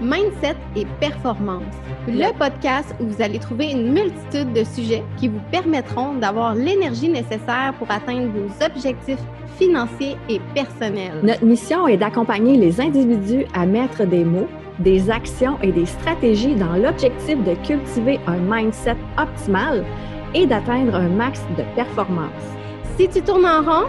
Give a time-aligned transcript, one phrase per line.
[0.00, 1.62] Mindset et performance,
[2.06, 7.08] le podcast où vous allez trouver une multitude de sujets qui vous permettront d'avoir l'énergie
[7.08, 9.22] nécessaire pour atteindre vos objectifs
[9.58, 11.20] financiers et personnels.
[11.22, 16.54] Notre mission est d'accompagner les individus à mettre des mots, des actions et des stratégies
[16.54, 19.84] dans l'objectif de cultiver un mindset optimal
[20.34, 22.30] et d'atteindre un max de performance.
[22.98, 23.86] Si tu tournes en rond,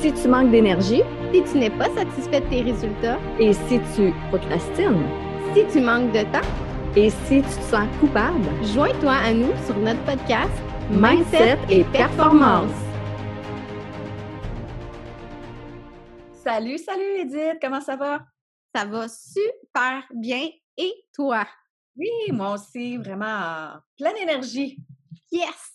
[0.00, 1.02] si tu manques d'énergie,
[1.32, 5.02] si tu n'es pas satisfait de tes résultats et si tu procrastines,
[5.56, 6.46] si tu manques de temps
[6.94, 8.44] et si tu te sens coupable,
[8.74, 10.52] joins-toi à nous sur notre podcast
[10.90, 12.70] Mindset et Performance.
[16.44, 18.26] Salut, salut Edith, comment ça va?
[18.74, 20.46] Ça va super bien.
[20.76, 21.46] Et toi?
[21.96, 24.76] Oui, moi aussi, vraiment pleine énergie.
[25.32, 25.72] Yes!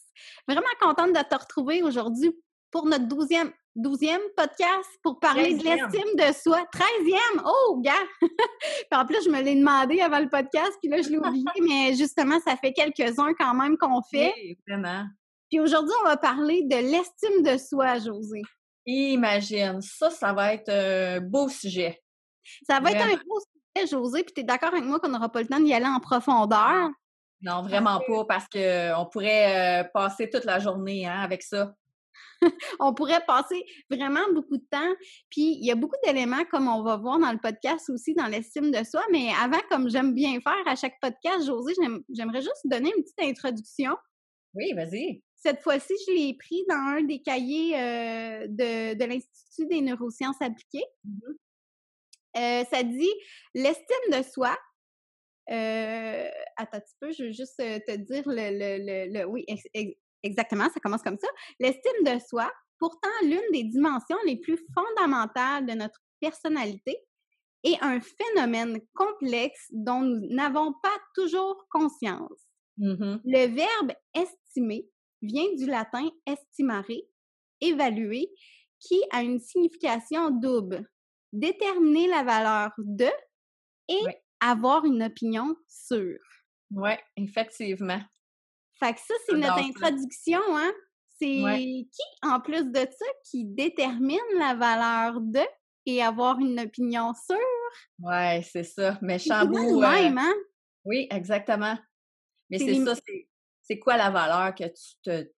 [0.47, 2.31] Vraiment contente de te retrouver aujourd'hui
[2.69, 6.65] pour notre douzième 12e podcast pour parler de l'estime de soi.
[6.73, 7.41] 13e!
[7.45, 7.93] Oh, gars!
[8.21, 11.45] puis en plus, je me l'ai demandé avant le podcast, puis là, je l'ai oublié,
[11.61, 14.33] mais justement, ça fait quelques-uns quand même qu'on fait.
[14.35, 15.05] Oui, vraiment.
[15.49, 18.41] Puis aujourd'hui, on va parler de l'estime de soi, José.
[18.85, 22.01] Imagine, ça, ça va être un beau sujet.
[22.67, 25.29] Ça va être un beau sujet, José, puis tu es d'accord avec moi qu'on n'aura
[25.29, 26.89] pas le temps d'y aller en profondeur?
[27.41, 31.73] Non, vraiment pas, parce qu'on pourrait euh, passer toute la journée hein, avec ça.
[32.79, 34.93] on pourrait passer vraiment beaucoup de temps.
[35.29, 38.27] Puis il y a beaucoup d'éléments, comme on va voir dans le podcast aussi, dans
[38.27, 39.03] l'estime de soi.
[39.11, 41.73] Mais avant, comme j'aime bien faire à chaque podcast, José,
[42.09, 43.95] j'aimerais juste donner une petite introduction.
[44.53, 45.23] Oui, vas-y.
[45.35, 50.85] Cette fois-ci, je l'ai pris dans un des cahiers euh, de, l'Institut des neurosciences appliquées.
[51.07, 51.35] Mm-hmm.
[52.37, 53.11] Euh, ça dit
[53.55, 54.57] l'estime de soi.
[55.49, 59.43] Euh, attends un petit peu, je veux juste te dire le, le oui,
[60.23, 61.27] Exactement, ça commence comme ça.
[61.59, 66.97] L'estime de soi, pourtant l'une des dimensions les plus fondamentales de notre personnalité,
[67.63, 72.47] est un phénomène complexe dont nous n'avons pas toujours conscience.
[72.77, 74.87] Mmh Le verbe estimer
[75.21, 76.85] vient du latin estimare,
[77.59, 78.29] évaluer,
[78.79, 80.89] qui a une signification double.
[81.31, 83.09] Déterminer la valeur de
[83.87, 84.01] et
[84.39, 86.17] avoir une opinion sur.
[86.71, 88.01] Oui, effectivement.
[88.81, 90.71] Fait que ça, c'est notre introduction, hein?
[91.19, 95.41] C'est qui, en plus de ça, qui détermine la valeur de
[95.85, 97.37] et avoir une opinion sûre?
[97.99, 98.97] Ouais, c'est ça.
[99.01, 99.83] Mais bout.
[99.83, 100.33] Euh, même, hein?
[100.83, 101.77] Oui, exactement.
[102.49, 102.95] Mais c'est ça,
[103.61, 105.31] c'est quoi la valeur que tu te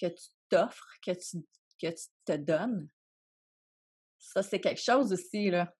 [0.00, 1.38] que tu t'offres, que tu,
[1.80, 2.88] que tu te donnes?
[4.18, 5.72] Ça, c'est quelque chose aussi, là.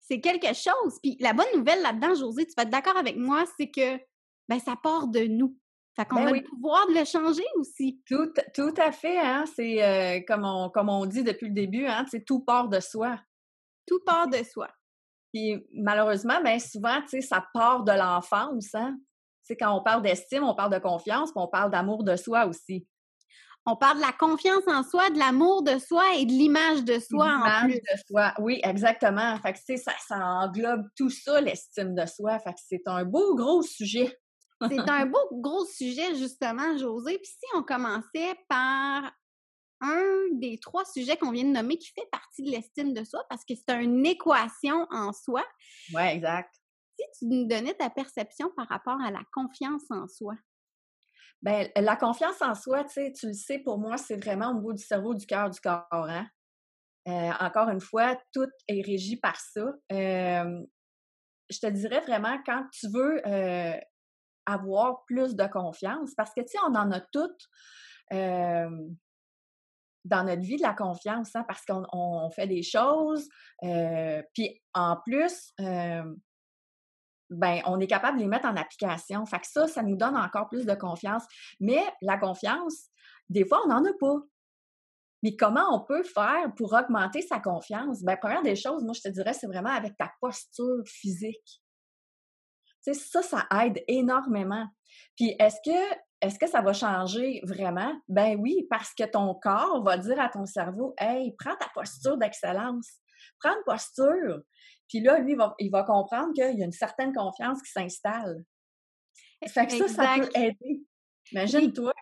[0.00, 0.98] C'est quelque chose.
[1.02, 3.98] Puis la bonne nouvelle là-dedans, José, tu vas être d'accord avec moi, c'est que
[4.48, 5.58] ben, ça part de nous.
[5.98, 8.00] Fait qu'on ben a le pouvoir de le changer aussi.
[8.06, 9.44] Tout, tout à fait, hein?
[9.56, 12.04] C'est euh, comme, on, comme on dit depuis le début, hein?
[12.08, 13.18] C'est tout part de soi.
[13.84, 14.68] Tout part de soi.
[15.34, 18.96] Puis malheureusement, bien souvent, tu sais, ça part de l'enfance, hein?
[19.58, 22.86] Quand on parle d'estime, on parle de confiance, puis on parle d'amour de soi aussi.
[23.66, 27.00] On parle de la confiance en soi, de l'amour de soi et de l'image de
[27.00, 27.74] soi en plus.
[27.74, 29.36] de soi, oui, exactement.
[29.40, 32.38] Fait que, ça, ça englobe tout ça, l'estime de soi.
[32.38, 34.16] Fait que c'est un beau gros sujet.
[34.60, 37.18] C'est un beau gros sujet, justement, José.
[37.18, 39.12] Puis si on commençait par
[39.80, 43.24] un des trois sujets qu'on vient de nommer qui fait partie de l'estime de soi,
[43.28, 45.44] parce que c'est une équation en soi.
[45.94, 46.52] Oui, exact.
[46.96, 50.34] Si tu nous donnais ta perception par rapport à la confiance en soi?
[51.40, 54.54] Bien, la confiance en soi, tu sais, tu le sais, pour moi, c'est vraiment au
[54.54, 55.86] niveau du cerveau, du cœur, du corps.
[55.92, 56.26] Hein?
[57.06, 59.72] Euh, encore une fois, tout est régi par ça.
[59.92, 60.62] Euh,
[61.48, 63.76] je te dirais vraiment, quand tu veux euh,
[64.50, 67.48] avoir plus de confiance parce que, tu sais, on en a toutes
[70.04, 73.28] dans notre vie de la confiance, hein, parce qu'on fait des choses,
[73.60, 75.52] puis en plus,
[77.30, 79.26] ben, on est capable de les mettre en application.
[79.26, 81.24] Fait que ça, ça nous donne encore plus de confiance.
[81.60, 82.88] Mais la confiance,
[83.28, 84.16] des fois, on n'en a pas.
[85.22, 88.02] Mais comment on peut faire pour augmenter sa confiance?
[88.02, 91.60] Ben, première des choses, moi, je te dirais, c'est vraiment avec ta posture physique
[92.92, 94.66] ça, ça aide énormément.
[95.16, 97.92] Puis est-ce que est-ce que ça va changer vraiment?
[98.08, 102.16] Ben oui, parce que ton corps va dire à ton cerveau Hey, prends ta posture
[102.16, 102.88] d'excellence,
[103.40, 104.42] prends une posture.
[104.88, 107.70] Puis là, lui, il va, il va comprendre qu'il y a une certaine confiance qui
[107.70, 108.42] s'installe.
[109.46, 110.82] Fait que ça, ça peut aider.
[111.30, 111.92] Imagine-toi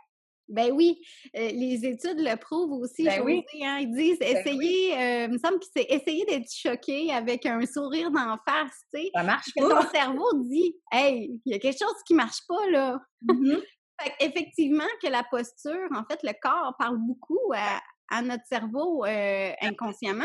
[0.49, 1.01] ben oui,
[1.37, 3.05] euh, les études le prouvent aussi.
[3.05, 3.45] Ben oui.
[3.63, 7.47] Hein, ils disent ben essayer, euh, il me semble que c'est essayer d'être choqué avec
[7.47, 9.11] un sourire d'en face, tu sais.
[9.15, 9.69] Ça marche pas.
[9.69, 13.01] Ton cerveau dit Hey, il y a quelque chose qui marche pas là.
[13.25, 13.63] Mm-hmm.
[14.21, 20.25] Effectivement, que la posture, en fait, le corps parle beaucoup à, notre cerveau euh, inconsciemment.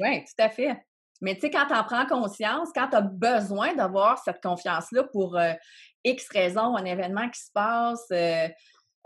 [0.00, 0.76] Oui, tout à fait.
[1.22, 5.04] Mais tu sais, quand tu en prends conscience, quand tu as besoin d'avoir cette confiance-là
[5.04, 5.38] pour
[6.04, 8.06] X raisons, un événement qui se passe,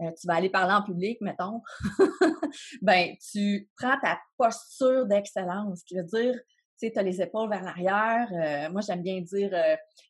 [0.01, 1.63] euh, euh, tu vas aller parler en public, mettons,
[2.83, 7.51] ben tu prends ta posture d'excellence, qui veut dire, tu sais, tu as les épaules
[7.51, 8.71] vers l'arrière.
[8.71, 9.51] moi, j'aime bien dire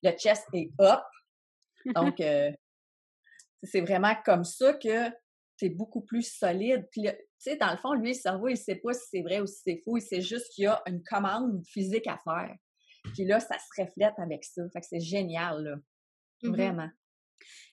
[0.02, 1.00] le chest est up.
[1.94, 2.16] Donc,
[3.62, 5.08] c'est vraiment comme ça que
[5.58, 6.86] tu es beaucoup plus solide.
[6.92, 9.40] Puis, tu sais, dans le fond, lui, le cerveau, il sait pas si c'est vrai
[9.40, 9.96] ou si c'est faux.
[9.96, 12.54] Il sait juste qu'il y a une commande physique à faire.
[13.14, 14.62] Puis là, ça se reflète avec ça.
[14.72, 15.76] Fait que c'est génial, là.
[16.42, 16.88] Mmh vraiment.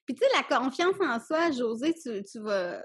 [0.05, 2.83] Puis, tu sais, la confiance en soi, José, tu, tu vas.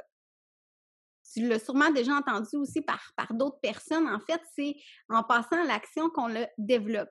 [1.33, 4.07] Tu l'as sûrement déjà entendu aussi par, par d'autres personnes.
[4.07, 4.75] En fait, c'est
[5.09, 7.09] en passant à l'action qu'on le développe.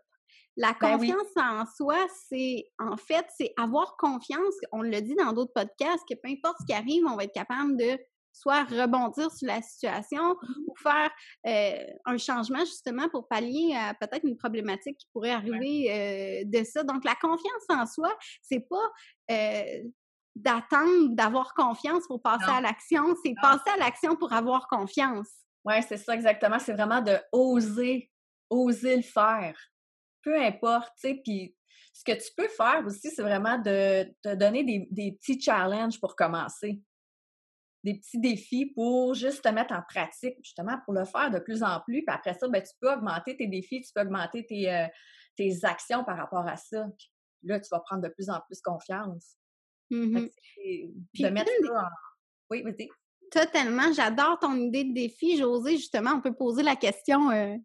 [0.57, 1.98] La ben confiance en soi,
[2.28, 4.54] c'est en fait, c'est avoir confiance.
[4.72, 7.34] On le dit dans d'autres podcasts que peu importe ce qui arrive, on va être
[7.34, 7.98] capable de
[8.33, 11.12] soit rebondir sur la situation mmh ou faire
[11.48, 16.63] euh, un changement justement pour pallier à peut-être une problématique qui pourrait arriver euh, de
[16.63, 16.83] ça.
[16.83, 18.92] Donc, la confiance en soi, c'est pas
[19.31, 19.83] euh,
[20.36, 25.30] d'attendre d'avoir confiance pour passer à l'action, c'est passer à l'action pour avoir confiance.
[25.66, 26.60] Oui, c'est ça exactement.
[26.60, 28.10] C'est vraiment de oser,
[28.50, 29.56] oser le faire
[30.24, 31.56] peu importe, tu sais, puis
[31.94, 36.16] ce que tu peux faire aussi, c'est vraiment de te donner des, petits challenges pour
[36.16, 36.80] commencer.
[37.83, 41.63] Des petits défis pour juste te mettre en pratique, justement, pour le faire de plus
[41.63, 42.04] en plus.
[42.04, 44.88] Puis après ça, ben, tu peux augmenter tes défis, tu peux augmenter tes, euh,
[45.36, 46.88] tes actions par rapport à ça.
[46.98, 47.10] Puis
[47.44, 49.36] là, tu vas prendre de plus en plus confiance.
[49.89, 50.28] Mmh
[51.19, 51.88] de mettre ça en...
[52.50, 52.88] Oui, vas-y.
[53.31, 53.92] Totalement.
[53.94, 55.77] J'adore ton idée de défi, José.
[55.77, 57.56] Justement, on peut poser la question euh,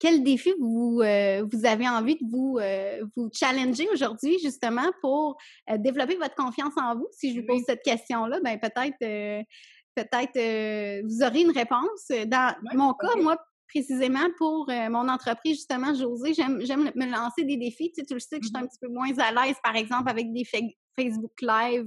[0.00, 5.36] quel défi vous, euh, vous avez envie de vous, euh, vous challenger aujourd'hui, justement, pour
[5.70, 7.06] euh, développer votre confiance en vous?
[7.12, 8.96] Si je vous pose cette question-là, ben peut-être
[9.94, 12.08] peut-être vous aurez une réponse.
[12.26, 13.36] Dans mon cas, moi,
[13.68, 17.92] précisément pour mon entreprise, justement, José, j'aime me lancer des défis.
[17.92, 19.56] Tu, sais, tu le sais que je suis un mmh petit peu moins à l'aise,
[19.62, 20.44] par exemple, avec des,
[21.00, 21.86] Facebook Live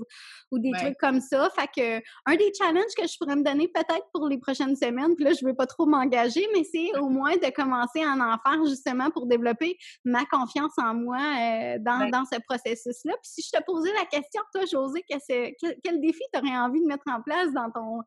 [0.52, 1.50] ou des trucs comme ça.
[1.56, 5.16] Fait que un des challenges que je pourrais me donner peut-être pour les prochaines semaines,
[5.16, 8.38] puis là, je veux pas trop m'engager, mais c'est au moins de commencer à en
[8.38, 13.14] faire justement pour développer ma confiance en moi euh, dans, dans, ce processus-là.
[13.22, 16.82] Puis si je te posais la question, toi, José, quel, quel défi tu aurais envie
[16.82, 18.02] de mettre en place dans ton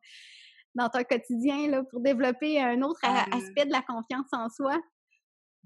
[0.75, 4.77] dans ton quotidien là, pour développer un autre euh aspect de la confiance en soi?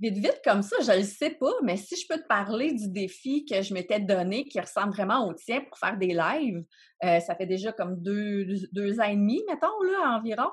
[0.01, 2.73] Vite, vite, comme ça, je ne le sais pas, mais si je peux te parler
[2.73, 6.65] du défi que je m'étais donné, qui ressemble vraiment au tien pour faire des lives,
[7.03, 10.49] euh, ça fait déjà comme deux, ans et demi, mettons, là, environ.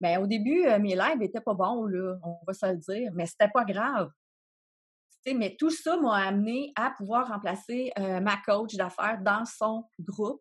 [0.00, 1.86] Mais au début, euh, mes lives n'étaient pas bons,
[2.24, 4.08] on va se le dire, mais c'était pas grave.
[5.26, 10.40] mais tout ça m'a amené à pouvoir remplacer euh, ma coach d'affaires dans son groupe.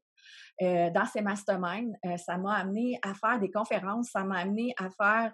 [0.62, 5.34] dans ses masterminds, ça m'a amené à faire des conférences, ça m'a amené à faire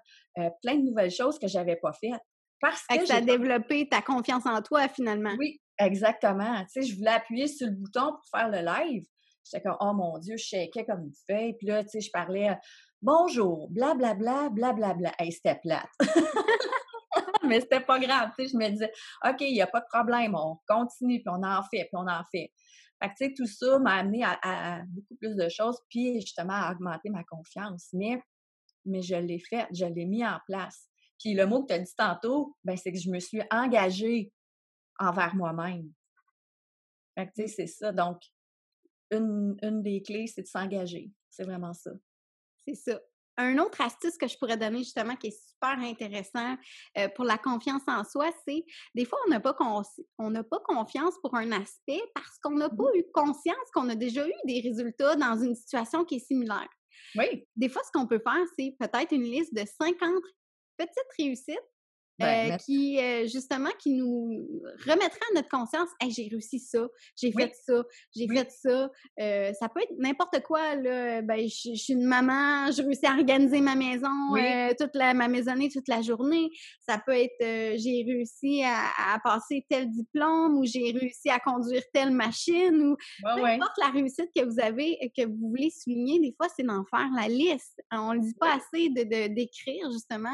[0.63, 2.19] plein de nouvelles choses que j'avais pas faites.
[2.62, 5.34] Parce que, ça a développé ta confiance en toi, finalement.
[5.38, 6.63] Oui, exactement.
[6.66, 9.04] Tu sais, je voulais appuyer sur le bouton pour faire le live.
[9.44, 11.54] J'étais comme, oh mon Dieu, je shakais comme une feuille.
[11.58, 12.56] Puis là, tu sais, je parlais,
[13.02, 14.74] bonjour, blablabla, blablabla.
[14.74, 15.12] Bla, bla.
[15.18, 15.90] Hey, c'était plate.
[17.44, 18.30] Mais c'était pas grave.
[18.38, 18.92] Tu sais, je me disais,
[19.25, 22.08] OK, il n'y a pas de problème, on continue, puis on en fait, puis on
[22.08, 22.52] en fait.
[23.02, 26.22] Fait que, tu sais, tout ça m'a amené à, à, beaucoup plus de choses, puis
[26.22, 27.90] justement à augmenter ma confiance.
[27.94, 28.22] Mais,
[28.86, 30.90] mais je l'ai fait, je l'ai mis en place.
[31.21, 34.31] Puis le mot que tu as dit tantôt, ben, c'est que je me suis engagée
[34.97, 35.91] envers moi-même.
[37.15, 37.91] Fait que, tu sais, c'est ça.
[37.91, 38.22] Donc,
[39.12, 41.12] une, une des clés, c'est de s'engager.
[41.29, 41.91] C'est vraiment ça.
[42.65, 43.00] C'est ça.
[43.38, 46.57] Un autre astuce que je pourrais donner justement qui est super intéressant
[46.98, 49.55] euh, pour la confiance en soi, c'est des fois on n'a pas
[50.17, 53.89] on n'a pas confiance pour un aspect parce qu'on n'a pas mmh eu conscience qu'on
[53.89, 56.69] a déjà eu des résultats dans une situation qui est similaire.
[57.15, 57.48] Oui.
[57.55, 60.24] Des fois, ce qu'on peut faire, c'est peut-être une liste de 50
[60.78, 61.60] petite réussite
[62.22, 64.48] ben, euh, qui, euh, justement, qui nous
[64.86, 67.84] remettra à notre conscience hey, j'ai réussi ça, j'ai fait ça,
[68.16, 68.90] j'ai fait ça.
[69.20, 70.75] Euh, ça peut être n'importe quoi.
[70.75, 71.22] Là.
[71.22, 74.08] Ben, je, suis une maman, j'ai réussi à organiser ma maison,
[74.80, 76.50] toute la, ma maisonnée toute la journée.
[76.88, 77.40] Ça peut être
[77.78, 83.46] j'ai réussi à, passer tel diplôme ou j'ai réussi à conduire telle machine ou peu
[83.46, 87.10] importe la réussite que vous avez, que vous voulez souligner, des fois, c'est d'en faire
[87.16, 87.82] la liste.
[87.92, 90.30] On ne le dit pas assez de d'écrire, justement.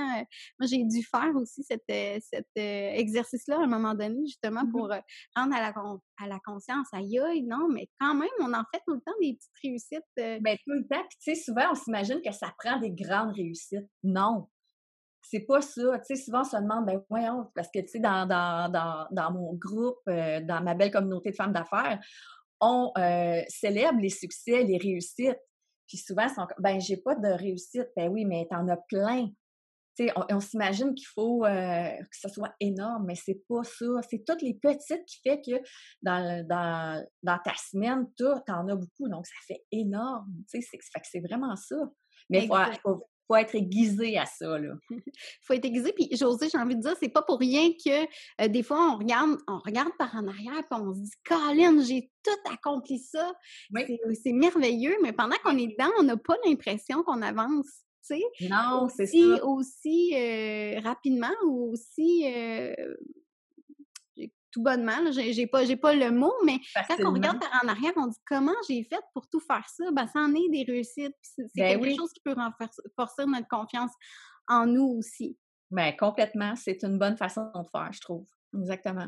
[0.60, 4.72] Moi, j'ai dû faire aussi cette cet, euh, exercice-là à un moment donné, justement, mmh
[4.72, 5.00] pour euh,
[5.36, 5.74] rendre à la,
[6.22, 9.13] à la conscience, aïe, aïe, non, mais quand même, on en fait tout le temps
[9.22, 10.03] des petites réussites.
[10.19, 10.39] Euh.
[10.41, 11.03] Bien, tout le temps.
[11.10, 13.88] Puis, tu sais, souvent, on s'imagine que ça prend des grandes réussites.
[14.03, 14.48] Non.
[15.22, 16.00] C'est pas ça.
[16.00, 19.07] Tu sais, souvent, on se demande, ben voyons, parce que, tu sais, dans, dans, dans,
[19.12, 22.00] dans, mon groupe, dans ma belle communauté de femmes d'affaires,
[22.62, 22.93] on
[23.50, 25.39] célèbre les succès, les réussites.
[25.88, 27.88] Puis souvent, ils sont ben j'ai pas de réussite.
[27.96, 29.29] Ben oui, mais t'en as plein
[30.15, 33.85] on, on s'imagine qu'il faut euh, que ce soit énorme, mais c'est pas ça.
[34.09, 35.61] C'est toutes les petites qui fait que
[36.01, 40.31] dans, dans, dans ta semaine, tu en as beaucoup, donc ça fait énorme.
[40.47, 41.75] C'est, fait que c'est vraiment ça.
[42.29, 42.47] Mais il
[42.83, 44.57] faut, faut, être aiguisé à ça.
[44.59, 44.77] Il
[45.43, 45.93] faut être aiguisé.
[45.93, 48.03] Puis, José, j'ai envie de dire, c'est pas pour rien que
[48.41, 51.81] euh, des fois, on regarde, on regarde par en arrière et on se dit, Colin,
[51.83, 53.33] j'ai tout accompli ça.
[54.23, 57.87] C'est merveilleux, mais pendant qu'on est dedans, on n'a pas l'impression qu'on avance.
[58.49, 59.45] Non, c'est ça.
[59.45, 62.73] Aussi euh, rapidement ou aussi euh,
[64.51, 68.07] tout bonnement, j'ai pas, pas le mot, mais quand on regarde par en arrière, on
[68.07, 69.91] dit comment j'ai fait pour tout faire ça?
[69.91, 71.15] Ben, ça en est des réussites.
[71.21, 73.91] C'est ben quelque chose qui peut renforcer notre confiance
[74.47, 75.37] en nous aussi.
[75.69, 76.55] Ben, complètement.
[76.55, 78.25] C'est une bonne façon de faire, je trouve.
[78.57, 79.07] Exactement.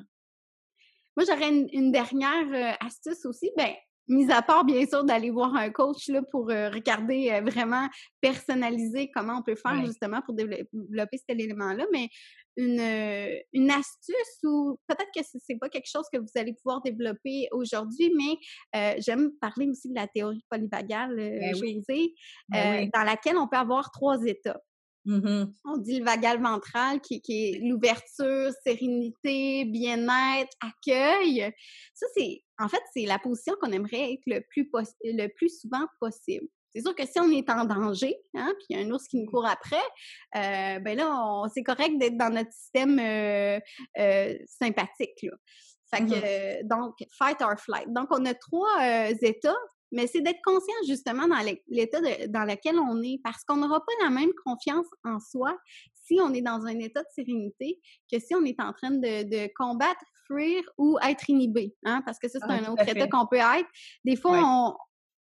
[1.16, 3.52] Moi, j'aurais une, dernière euh, astuce aussi.
[3.58, 3.74] Ben,
[4.10, 7.88] mis à part, bien sûr, d'aller voir un coach là, pour euh, regarder euh, vraiment
[8.20, 12.10] personnaliser comment on peut faire justement pour développer cet élément-là, mais
[12.58, 16.82] une, euh, une astuce ou peut-être que c'est pas quelque chose que vous allez pouvoir
[16.82, 21.82] développer aujourd'hui, mais j'aime parler aussi de la théorie polyvagale, ben
[22.50, 24.60] ben dans laquelle on peut avoir trois états.
[25.06, 31.52] Mmh On dit le vagal ventral qui, est l'ouverture, sérénité, bien-être, accueil.
[31.94, 34.70] Ça, c'est en fait, c'est la position qu'on aimerait être le plus,
[35.04, 36.48] le plus souvent possible.
[36.76, 39.08] C'est sûr que si on est en danger, hein, puis il y a un ours
[39.08, 39.76] qui nous court après,
[40.36, 43.60] euh, ben là, c'est correct d'être dans notre système euh,
[43.98, 45.24] euh, sympathique.
[45.24, 45.32] Là.
[45.92, 47.92] Fait mmh que, donc, fight or flight.
[47.92, 49.58] Donc, on a trois états
[49.92, 54.04] mais c'est d'être conscient justement dans l'état dans lequel on est, parce qu'on n'aura pas
[54.04, 55.58] la même confiance en soi
[56.06, 57.80] si on est dans un état de sérénité
[58.12, 62.28] que si on est en train de, combattre, fuir ou être inhibé, hein, parce que
[62.28, 63.68] ça, c'est ah, un autre état qu'on peut être.
[64.06, 64.76] Des fois, on,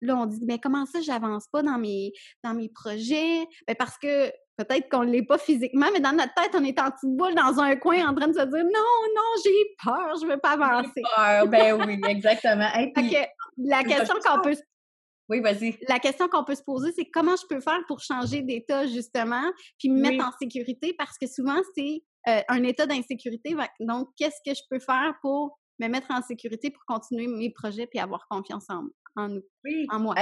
[0.03, 3.47] là, on dit, mais comment ça, j'avance pas dans mes, dans mes projets?
[3.67, 6.79] Ben parce que peut-être qu'on ne l'est pas physiquement, mais dans notre tête, on est
[6.81, 10.15] en petite boule dans un coin en train de se dire, non, non, j'ai peur,
[10.21, 11.03] je veux pas avancer.
[11.17, 12.69] Peur, ben oui, exactement.
[13.59, 14.57] la question qu'on peut
[15.31, 15.79] oui, vas-y.
[15.89, 19.45] La question qu'on peut se poser, c'est comment je peux faire pour changer d'état, justement,
[19.79, 23.55] puis me mettre en sécurité, parce que souvent, c'est euh, un état d'insécurité.
[23.81, 27.87] Donc, qu'est-ce que je peux faire pour me mettre en sécurité pour continuer mes projets
[27.87, 28.85] puis avoir confiance en,
[29.17, 29.43] en nous,
[29.91, 30.15] en moi?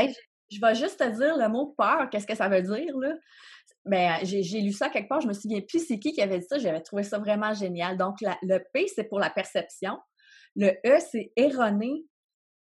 [0.50, 3.14] je vais juste te dire le mot peur, qu'est-ce que ça veut dire, là?
[3.84, 6.46] Ben, j'ai lu ça quelque part, je me souviens plus c'est qui qui avait dit
[6.48, 7.96] ça, j'avais trouvé ça vraiment génial.
[7.96, 9.98] Donc, le P, c'est pour la perception.
[10.56, 12.04] Le E, c'est erroné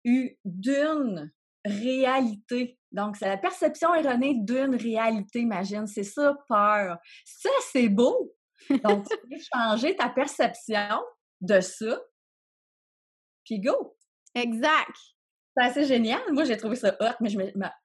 [0.04, 1.32] eu d'une
[1.66, 2.80] réalité.
[2.92, 5.88] Donc, c'est la perception erronée d'une réalité, imagine.
[5.88, 6.98] C'est ça, peur.
[7.26, 8.34] Ça, c'est beau.
[8.70, 11.02] Donc, tu peux changer ta perception
[11.42, 12.02] de ça,
[13.46, 13.98] puis go.
[14.36, 14.96] Exact.
[15.58, 16.22] C'est assez génial.
[16.32, 17.38] Moi, j'ai trouvé ça hot, mais je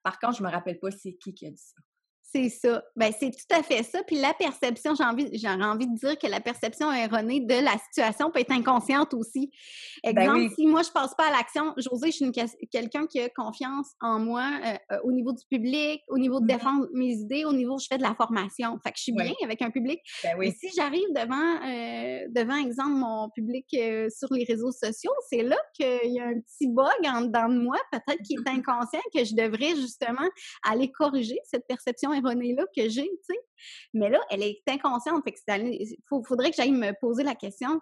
[0.03, 1.81] par contre, je me rappelle pas c'est qui qui a dit ça.
[2.33, 2.83] C'est ça.
[2.97, 4.03] Ben, c'est tout à fait ça.
[4.03, 7.77] Puis la perception, j'ai envie, j'aurais envie de dire que la perception erronée de la
[7.77, 9.49] situation peut être inconsciente aussi.
[10.03, 13.29] Ben Exemple, si moi je passe pas à l'action, José, je suis quelqu'un qui a
[13.29, 16.47] confiance en moi euh, euh, au niveau du public, au niveau de mm-hmm.
[16.47, 18.77] défendre mes idées, au niveau où je fais de la formation.
[18.83, 20.01] Fait que je suis bien avec un public.
[20.23, 20.51] Ben oui.
[20.51, 26.11] si j'arrive devant, euh, devant exemple, mon public sur les réseaux sociaux, c'est là qu'il
[26.11, 28.59] y a un petit bug en dedans de moi, peut-être qui est mm-hmm.
[28.59, 30.27] inconscient, que je devrais justement
[30.63, 33.39] aller corriger cette perception là que j'ai, tu sais.
[33.93, 35.23] Mais là, elle est inconsciente.
[35.23, 35.95] Fait il
[36.27, 37.79] faudrait que j'aille me poser la question.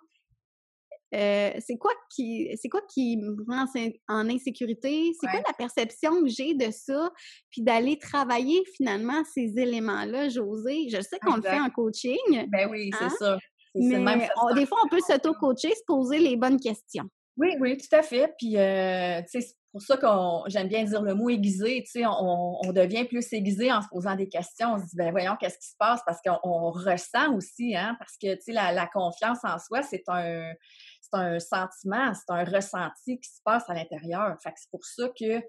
[1.14, 3.66] Euh, c'est quoi qui c'est quoi qui me rend
[4.10, 5.12] en insécurité?
[5.20, 7.12] C'est quoi la perception que j'ai de ça?
[7.52, 10.88] Puis d'aller travailler finalement ces éléments-là, José.
[10.90, 12.48] Je sais qu'on le fait en coaching.
[12.50, 13.38] Ben oui, c'est hein, ça.
[13.76, 17.10] Mais des fois, on peut s'auto-coacher, se poser les bonnes questions.
[17.38, 18.34] Oui, oui, tout à fait.
[18.38, 22.06] Puis, euh, tu sais, pour ça qu'on j'aime bien dire le mot aiguisé, tu sais,
[22.06, 24.76] on, on, devient plus aiguisé en se posant des questions.
[24.76, 26.00] On se dit, ben voyons, qu'est-ce qui se passe?
[26.06, 30.04] Parce qu'on ressent aussi, hein, parce que, tu sais, la, la, confiance en soi, c'est
[30.08, 30.54] un,
[31.02, 34.38] c'est un sentiment, c'est un ressenti qui se passe à l'intérieur.
[34.42, 35.42] Fait que c'est pour ça que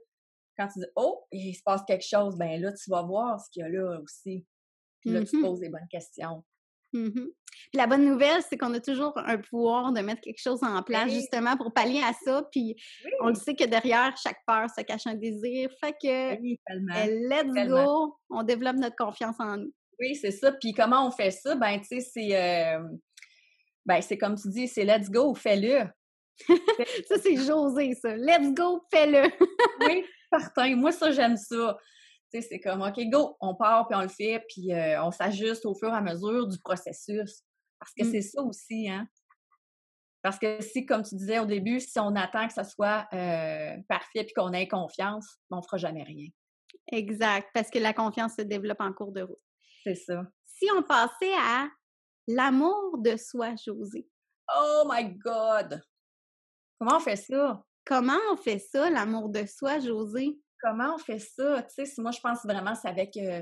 [0.58, 3.48] quand tu dis, oh, il se passe quelque chose, ben là, tu vas voir ce
[3.50, 4.44] qu'il y a là aussi.
[5.02, 5.40] Puis là, tu mm-hmm.
[5.42, 6.42] poses des bonnes questions.
[6.96, 7.28] Mmh
[7.70, 10.82] puis la bonne nouvelle, c'est qu'on a toujours un pouvoir de mettre quelque chose en
[10.82, 12.42] place justement pour pallier à ça.
[12.52, 12.76] Puis
[13.20, 15.70] on le sait que derrière chaque peur se cache un désir.
[15.80, 19.72] Fait que let's go, on développe notre confiance en nous.
[19.98, 20.52] Oui, c'est ça.
[20.52, 21.54] Puis comment on fait ça?
[21.54, 22.82] Ben, tu sais, c'est euh,
[23.84, 25.86] ben, c'est comme tu dis, c'est let's go, fais-le.
[27.08, 28.14] ça, c'est José, ça.
[28.14, 29.30] Let's go, fais-le.
[29.80, 30.76] oui, certain.
[30.76, 31.76] Moi, ça, j'aime ça
[32.42, 35.74] c'est comme, OK, go, on part, puis on le fait, puis euh, on s'ajuste au
[35.74, 37.42] fur et à mesure du processus.
[37.78, 38.10] Parce que mmh.
[38.10, 39.06] c'est ça aussi, hein.
[40.22, 43.76] Parce que si, comme tu disais au début, si on attend que ça soit euh,
[43.88, 46.28] parfait puis qu'on ait confiance, on ne fera jamais rien.
[46.90, 49.38] Exact, parce que la confiance se développe en cours de route.
[49.84, 50.24] C'est ça.
[50.44, 51.68] si on passait à
[52.26, 54.08] l'amour de soi, José?
[54.52, 55.80] Oh my God!
[56.80, 57.64] Comment on fait ça?
[57.84, 60.36] Comment on fait ça, l'amour de soi, José?
[60.66, 61.62] Comment on fait ça?
[61.62, 63.40] Tu sais, moi, je pense vraiment c'est avec euh,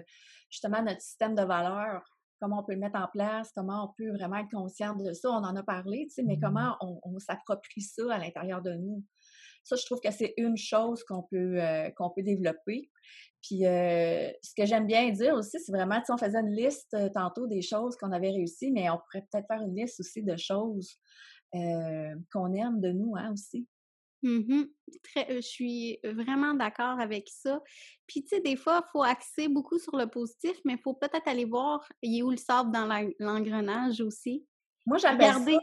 [0.50, 2.04] justement notre système de valeurs.
[2.38, 5.30] Comment on peut le mettre en place, comment on peut vraiment être conscient de ça.
[5.30, 8.72] On en a parlé, tu sais, mais mmh comment on, s'approprie ça à l'intérieur de
[8.74, 9.02] nous?
[9.62, 12.90] Ça, je trouve que c'est une chose qu'on peut, euh, qu'on peut développer.
[13.40, 16.54] Puis, euh, ce que j'aime bien dire aussi, c'est vraiment, tu sais, on faisait une
[16.54, 20.22] liste tantôt des choses qu'on avait réussi, mais on pourrait peut-être faire une liste aussi
[20.22, 20.98] de choses
[21.52, 23.66] qu'on aime de nous, hein, aussi.
[24.24, 24.64] Mmh
[25.02, 27.60] Très, je suis vraiment d'accord avec ça.
[28.06, 30.94] Puis, tu sais, des fois, il faut axer beaucoup sur le positif, mais il faut
[30.94, 32.86] peut-être aller voir, il est où le sable dans
[33.18, 34.46] l'engrenage aussi?
[34.86, 35.58] Moi, j'appelle ça,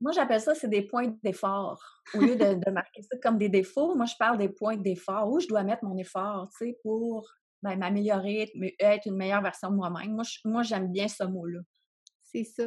[0.00, 1.80] moi, j'appelle ça, c'est des points d'effort.
[2.14, 5.30] Au lieu de, marquer ça comme des défauts, moi, je parle des points d'effort.
[5.30, 7.30] Où je dois mettre mon effort, tu sais, pour
[7.62, 10.14] ben, m'améliorer, être une meilleure version de moi-même.
[10.14, 11.60] Moi, moi j'aime bien ce mot-là.
[12.22, 12.64] C'est ça.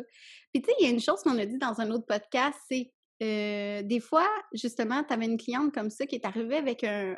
[0.53, 2.57] Puis, tu sais, il y a une chose qu'on a dit dans un autre podcast,
[2.69, 6.83] c'est euh, des fois, justement, tu avais une cliente comme ça qui est arrivée avec
[6.83, 7.15] un,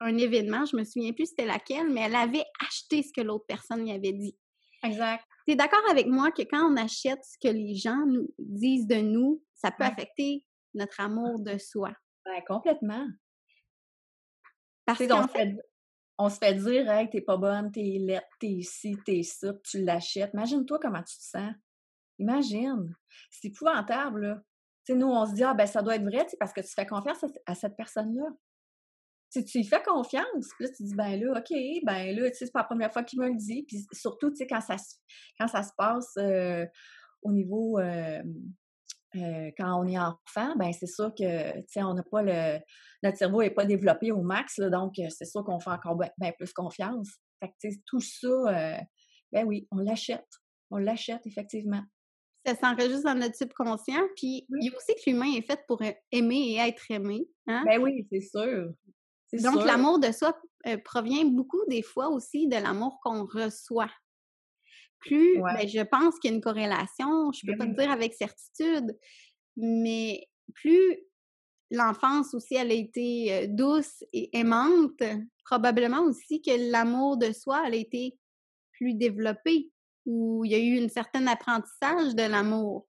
[0.00, 3.44] un, événement, je me souviens plus c'était laquelle, mais elle avait acheté ce que l'autre
[3.46, 4.36] personne lui avait dit.
[4.84, 5.24] Exact.
[5.46, 8.86] Tu es d'accord avec moi que quand on achète ce que les gens nous disent
[8.86, 10.44] de nous, ça peut affecter
[10.74, 11.92] notre amour de soi?
[12.24, 13.06] Ben, complètement.
[14.84, 15.56] Parce qu'on fait,
[16.18, 19.82] on se fait dire, hey, t'es pas bonne, t'es laide, t'es ici, t'es ça, tu
[19.82, 20.30] l'achètes.
[20.34, 21.52] Imagine-toi comment tu te sens.
[22.18, 22.94] Imagine.
[23.30, 24.42] C'est épouvantable, là.
[24.94, 27.24] nous, on se dit, ah, ben, ça doit être vrai, parce que tu fais confiance
[27.46, 28.24] à, cette personne-là.
[29.32, 32.52] Tu, tu y fais confiance, puis là, tu dis, ben là, OK, ben là, c'est
[32.52, 34.76] pas la première fois qu'il me le dit, puis surtout, tu sais, quand ça,
[35.38, 36.18] quand ça se passe
[37.22, 37.80] au niveau,
[39.14, 42.58] quand on est enfant, ben c'est sûr que, on n'a pas le,
[43.02, 46.52] notre cerveau n'est pas développé au max, donc c'est sûr qu'on fait encore bien plus
[46.52, 47.08] confiance.
[47.86, 48.78] Tout ça,
[49.32, 50.28] ben oui, on l'achète.
[50.70, 51.82] On l'achète, effectivement.
[52.44, 54.02] Ça s'enregistre dans notre subconscient.
[54.16, 55.80] Puis il y a aussi que l'humain est fait pour
[56.10, 57.26] aimer et être aimé.
[57.46, 57.62] Hein?
[57.66, 58.72] Ben oui, c'est sûr.
[59.32, 60.36] Donc, l'amour de soi
[60.66, 63.90] euh, provient beaucoup des fois aussi de l'amour qu'on reçoit.
[64.98, 67.90] Plus, ben, je pense qu'il y a une corrélation, je ne peux pas te dire
[67.90, 68.96] avec certitude,
[69.56, 70.98] mais plus
[71.72, 75.02] l'enfance aussi, elle a été euh, douce et aimante,
[75.44, 78.16] probablement aussi que l'amour de soi, elle a été
[78.72, 79.71] plus développé
[80.04, 82.86] où il y a eu un certain apprentissage de l'amour?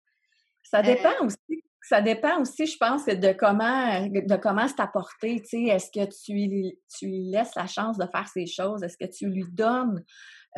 [0.63, 1.63] Ça euh dépend aussi.
[1.85, 5.43] Ça dépend aussi, je pense, de comment de comment c'est apporté.
[5.51, 8.83] Est-ce que tu, tu lui laisses la chance de faire ces choses?
[8.83, 10.01] Est-ce que tu lui donnes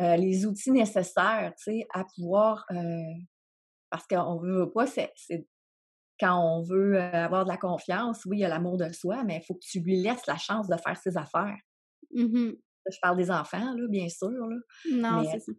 [0.00, 1.52] euh, les outils nécessaires
[1.92, 2.76] à pouvoir euh,
[3.90, 5.12] parce qu'on veut pas, c'est
[6.18, 9.38] quand on veut avoir de la confiance, oui, il y a l'amour de soi, mais
[9.38, 11.58] il faut que tu lui laisses la chance de faire ses affaires.
[12.12, 12.52] Mmh
[12.88, 14.28] je parle des enfants, là, bien sûr.
[14.28, 14.56] Là.
[14.92, 15.50] Non, c'est ça.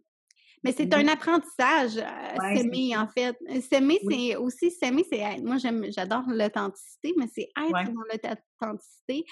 [0.64, 3.36] Mais c'est un apprentissage, euh, s'aimer, en fait.
[3.68, 5.42] S'aimer, c'est aussi, s'aimer, c'est être.
[5.42, 9.24] Moi, j'adore l'authenticité, mais c'est être dans l'authenticité.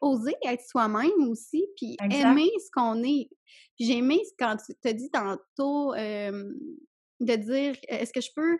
[0.00, 3.28] Oser être soi-même aussi, puis aimer ce qu'on est.
[3.76, 8.58] Puis j'ai aimé quand tu t'as dit tantôt de dire est-ce que je peux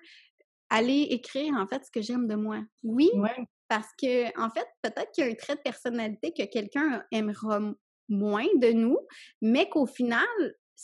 [0.71, 2.61] aller écrire, en fait, ce que j'aime de moi?
[2.83, 3.11] Oui,
[3.69, 7.61] parce que, en fait, peut-être qu'il y a un trait de personnalité que quelqu'un aimera
[8.09, 8.99] moins de nous,
[9.41, 10.27] mais qu'au final,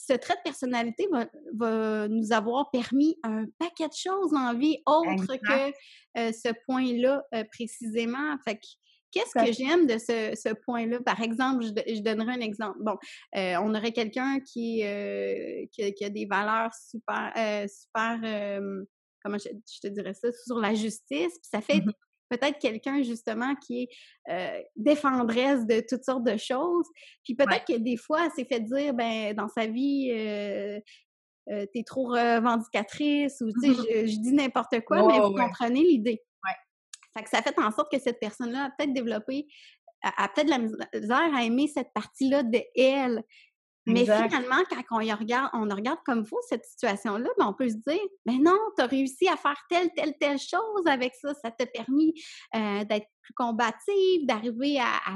[0.06, 1.08] ce trait de personnalité
[1.54, 5.68] va, nous avoir permis un paquet de choses en vie autre que
[6.18, 8.36] euh, ce point-là euh, précisément.
[8.44, 8.58] Fait
[9.10, 11.00] qu'est-ce que j'aime de ce, point-là?
[11.00, 12.78] Par exemple, je, donnerai un exemple.
[12.80, 12.96] Bon,
[13.36, 14.82] euh, on aurait quelqu'un qui,
[15.72, 17.32] qui, a des valeurs super,
[17.68, 18.60] super
[19.22, 21.92] comment je, te dirais ça, sur la justice, puis ça fait mmh
[22.28, 23.88] peut-être quelqu'un justement qui est
[24.30, 26.86] euh, défendresse de toutes sortes de choses.
[27.24, 30.80] Puis peut-être que des fois, elle s'est fait dire, ben dans sa vie, euh,
[31.50, 33.74] euh t'es trop revendicatrice ou tu sais,
[34.06, 36.22] je, dis n'importe quoi, mais vous comprenez l'idée.
[37.16, 39.48] Fait que ça fait en sorte que cette personne-là a peut-être développé,
[40.02, 43.24] a, a peut-être la misère à aimer cette partie-là de elle.
[43.88, 47.76] Mais finalement, quand on regarde, on regarde comme vous cette situation-là, ben on peut se
[47.76, 51.32] dire, mais non, tu as réussi à faire telle, telle, telle chose avec ça.
[51.42, 52.14] Ça t'a permis
[52.54, 55.14] euh, d'être plus combative, d'arriver à,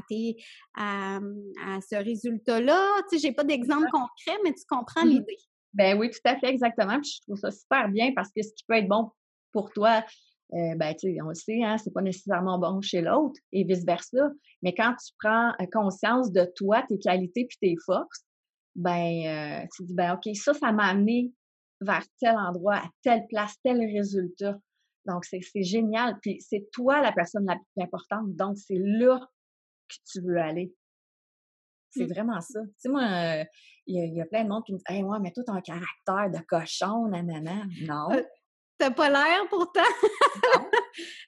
[0.76, 3.02] à, à, ce résultat-là.
[3.10, 5.36] Tu sais, j'ai pas d'exemple concret, mais tu comprends mmh l'idée.
[5.74, 7.00] Ben oui, tout à fait, exactement.
[7.00, 9.10] Puis je trouve ça super bien parce que ce qui peut être bon
[9.52, 10.04] pour toi,
[10.54, 13.64] euh, ben, tu sais, on le sait, hein, c'est pas nécessairement bon chez l'autre et
[13.64, 14.28] vice-versa.
[14.62, 18.24] Mais quand tu prends euh, conscience de toi, tes qualités puis tes forces,
[18.74, 21.32] ben, euh, tu dis, ben, OK, ça, ça m'a amené
[21.80, 24.58] vers tel endroit, à telle place, tel résultat.
[25.04, 26.18] Donc, c'est génial.
[26.22, 28.34] Puis, c'est toi la personne la plus importante.
[28.36, 29.18] Donc, c'est là
[29.88, 30.74] que tu veux aller.
[31.90, 32.12] C'est Mmh.
[32.12, 32.60] vraiment ça.
[32.62, 33.44] Tu sais, moi, euh,
[33.86, 35.30] il y, a- il y a plein de monde qui me dit Hey, moi, mais
[35.32, 37.64] toi, t'as un caractère de cochon, nanana.
[37.82, 38.22] Non, Euh,
[38.78, 39.80] T'as pas l'air pourtant.
[40.56, 40.64] non.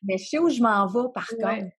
[0.02, 1.60] Mais je sais où je m'en vais, par Ouais.
[1.60, 1.74] contre.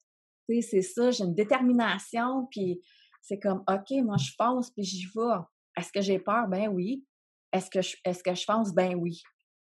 [0.48, 2.80] Tu sais, c'est ça, j'ai une détermination, puis
[3.22, 5.40] c'est comme OK, moi, je fonce, puis j'y vais.
[5.78, 6.48] Est-ce que j'ai peur?
[6.48, 7.04] Ben oui.
[7.52, 8.74] Est-ce que je, est-ce que je fonce?
[8.74, 9.22] Ben oui.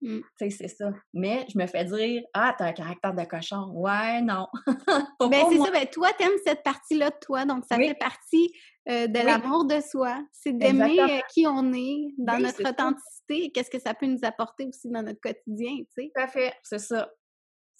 [0.02, 0.18] Mmh.
[0.38, 0.90] Tu sais, c'est ça.
[1.14, 3.70] Mais je me fais dire Ah, t'as un caractère de cochon.
[3.74, 4.46] Ouais, non.
[5.30, 7.88] Ben, c'est ça, ben, toi, t'aimes cette partie-là de toi, donc ça Oui.
[7.88, 8.52] fait partie
[8.88, 9.24] euh, de Oui.
[9.24, 10.22] l'amour de soi.
[10.32, 14.06] C'est d'aimer euh, qui on est, dans Oui, notre authenticité, et qu'est-ce que ça peut
[14.06, 16.10] nous apporter aussi dans notre quotidien, tu sais.
[16.14, 17.10] Tout à fait, c'est ça.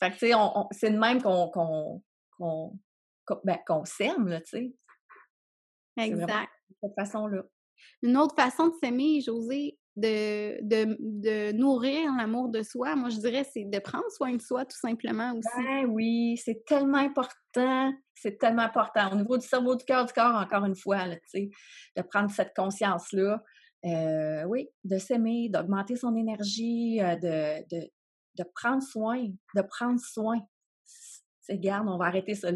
[0.01, 2.03] Fait que, tu sais, on, on- c'est de même qu'on qu'on
[2.39, 2.79] qu'on
[3.27, 3.59] qu'on ben,
[4.27, 4.73] là, tu sais.
[5.97, 6.49] Vraiment Exact.
[6.71, 7.43] de cette façon-là.
[8.03, 13.45] Une autre façon de s'aimer, José, de, de, nourrir l'amour de soi, moi, je dirais,
[13.51, 15.65] c'est de prendre soin de soi, tout simplement aussi.
[15.65, 17.93] Ben oui, c'est tellement important.
[18.15, 19.13] C'est tellement important.
[19.13, 23.43] Au niveau du cerveau, du cœur, du corps, encore une fois, de prendre cette conscience-là.
[23.85, 30.41] Euh, oui, de s'aimer, d'augmenter son énergie, euh, de, prendre soin, de prendre soin.
[31.41, 32.49] C'est garde, on va arrêter ça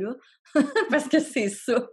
[0.91, 1.87] parce que c'est ça.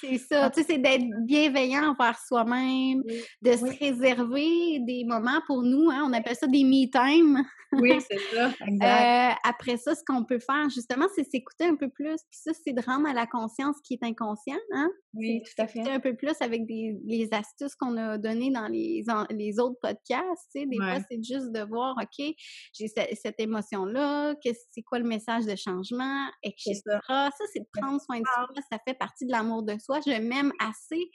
[0.00, 3.20] C'est ça, tu sais, c'est d'être bienveillant envers soi-même, Oui.
[3.42, 3.76] de se Oui.
[3.80, 7.44] réserver des moments pour nous, hein, on appelle ça des me time.
[7.72, 9.34] Oui, c'est ça, exact.
[9.34, 12.16] Euh, après ça, ce qu'on peut faire, justement, c'est s'écouter un peu plus.
[12.30, 14.90] Puis ça, c'est de rendre à la conscience qui est inconscient, hein?
[15.14, 15.80] oui, tout à fait.
[15.90, 19.78] Un peu plus avec des, les astuces qu'on a données dans les, en- les autres
[19.82, 20.66] podcasts, tu sais.
[20.66, 22.34] Des fois, c'est juste de voir, OK,
[22.72, 24.34] j'ai ce- cette émotion-là,
[24.70, 26.80] c'est quoi le message de changement, etc.
[26.84, 27.00] ça.
[27.36, 30.00] Ça, c'est de prendre soin de soi, ça fait partie de l'amour de soi.
[30.06, 31.10] Je m'aime assez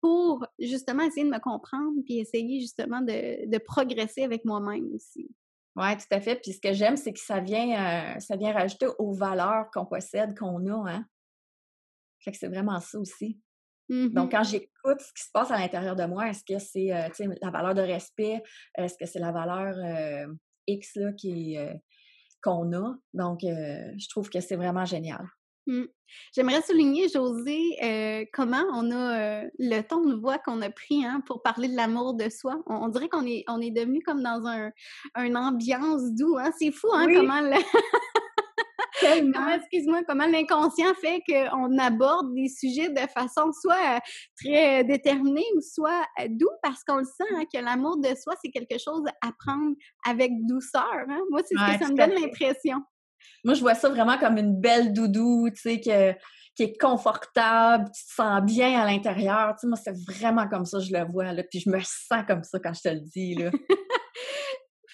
[0.00, 5.28] pour, justement, essayer de me comprendre puis essayer, justement, de, de progresser avec moi-même aussi.
[5.76, 6.36] Oui, tout à fait.
[6.36, 9.86] Puis ce que j'aime, c'est que ça vient, euh, ça vient rajouter aux valeurs qu'on
[9.86, 11.04] possède, qu'on a, hein.
[12.20, 13.40] Fait que c'est vraiment ça aussi.
[13.88, 17.08] Donc, quand j'écoute ce qui se passe à l'intérieur de moi, est-ce que c'est euh,
[17.40, 18.42] la valeur de respect?
[18.74, 20.34] Est-ce que c'est la valeur euh,
[20.66, 21.56] X là, qui
[22.42, 22.96] qu'on a?
[23.14, 25.24] Donc, je trouve que c'est vraiment génial.
[25.68, 25.84] Mmh.
[26.34, 31.04] J'aimerais souligner, José, euh, comment on a euh, le ton de voix qu'on a pris
[31.04, 32.56] hein, pour parler de l'amour de soi.
[32.66, 34.70] On, on dirait qu'on est, on est devenu comme dans un,
[35.22, 36.38] une ambiance doux.
[36.38, 36.50] Hein?
[36.58, 37.14] C'est fou, hein, Oui.
[37.16, 37.50] comment, le-
[39.00, 43.98] comment, excuse-moi, comment l'inconscient fait qu'on aborde des sujets de façon soit euh,
[44.42, 48.50] très déterminée ou soit doux parce qu'on le sent hein, que l'amour de soi, c'est
[48.50, 49.76] quelque chose à prendre
[50.06, 50.88] avec douceur.
[51.08, 51.20] Hein?
[51.30, 52.82] Moi, c'est ce Ouais, que ça me donne l'impression.
[53.44, 56.12] Moi, je vois ça vraiment comme une belle doudou, tu sais, que,
[56.54, 59.54] qui est confortable, tu te sens bien à l'intérieur.
[59.54, 61.42] Tu sais, moi, c'est vraiment comme ça, je le vois, là.
[61.44, 63.50] Puis je me sens comme ça quand je te le dis, là.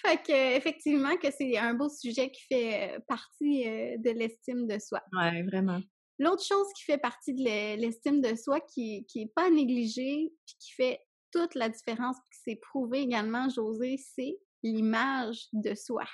[0.05, 4.67] Fait que, effectivement, que c'est un beau sujet qui fait euh, partie euh, de l'estime
[4.67, 5.01] de soi.
[5.13, 5.79] Ouais, vraiment.
[6.19, 10.31] L'autre chose qui fait partie de l'e- l'estime de soi, qui, qui est pas négligée,
[10.45, 10.99] puis qui fait
[11.31, 16.05] toute la différence, puis qui s'est prouvé également, José, c'est l'image de soi.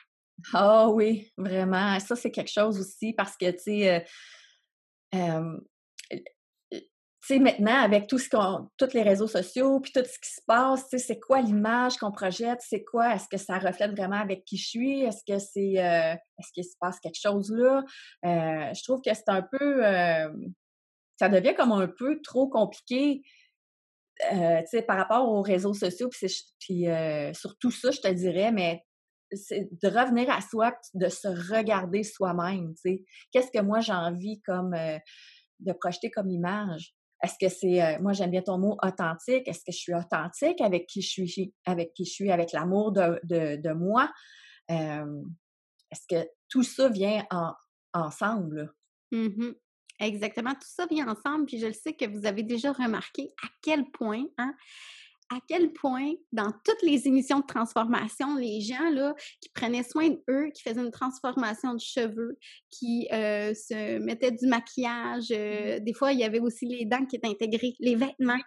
[0.54, 2.00] Ah oui, vraiment.
[2.00, 4.06] Ça, c'est quelque chose aussi parce que, tu sais,
[5.14, 5.58] euh,
[6.70, 6.80] tu
[7.22, 10.42] sais, maintenant, avec tout ce qu'on, tous les réseaux sociaux, puis tout ce qui se
[10.48, 12.60] passe, tu sais, c'est quoi l'image qu'on projette?
[12.62, 13.14] C'est quoi?
[13.14, 15.02] Est-ce que ça reflète vraiment avec qui je suis?
[15.02, 17.84] Est-ce que c'est, euh, est-ce qu'il se passe quelque chose là?
[18.26, 19.84] Euh, je trouve que c'est un peu,
[21.20, 23.22] ça devient comme un peu trop compliqué,
[24.88, 26.28] par rapport aux réseaux sociaux, puis,
[26.60, 26.86] puis
[27.34, 28.84] sur tout ça, je te dirais, mais
[29.34, 33.06] c'est de revenir à soi, de se regarder soi-même, tu sais.
[33.32, 34.98] Qu'est-ce que moi j'ai envie comme euh,
[35.60, 36.94] de projeter comme image?
[37.24, 40.60] Est-ce que c'est, euh, moi j'aime bien ton mot authentique, est-ce que je suis authentique
[40.62, 44.12] avec qui je suis, avec qui je suis, avec l'amour de, de, de moi?
[44.72, 45.22] Euh,
[45.92, 47.54] est-ce que tout ça vient en,
[47.94, 48.74] ensemble?
[49.12, 49.56] Mhm.
[50.00, 53.48] Exactement, tout ça vient ensemble, puis je le sais que vous avez déjà remarqué à
[53.62, 54.56] quel point, hein,
[55.32, 60.10] à quel point dans toutes les émissions de transformation, les gens là qui prenaient soin
[60.10, 62.38] d'eux, qui faisaient une transformation de cheveux,
[62.70, 67.06] qui euh, se mettaient du maquillage, euh, des fois il y avait aussi les dents
[67.06, 68.42] qui étaient intégrées, les vêtements.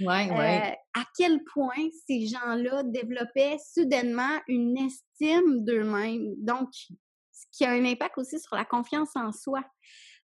[0.00, 0.62] Ouais, ouais.
[0.72, 7.72] Euh, à quel point ces gens-là développaient soudainement une estime d'eux-mêmes, donc ce qui a
[7.72, 9.62] un impact aussi sur la confiance en soi.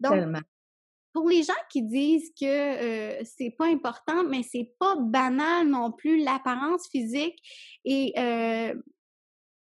[0.00, 0.40] Donc, tellement.
[1.14, 5.92] Pour les gens qui disent que euh, c'est pas important, mais c'est pas banal non
[5.92, 7.38] plus l'apparence physique
[7.84, 8.74] et euh,